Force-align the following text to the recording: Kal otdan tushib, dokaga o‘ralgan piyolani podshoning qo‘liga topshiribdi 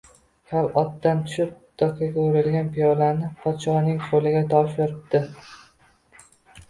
Kal 0.51 0.69
otdan 0.81 1.19
tushib, 1.25 1.51
dokaga 1.81 2.23
o‘ralgan 2.23 2.71
piyolani 2.77 3.29
podshoning 3.43 4.03
qo‘liga 4.09 4.43
topshiribdi 4.55 5.23